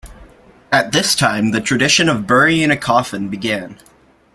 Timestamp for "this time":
0.93-1.51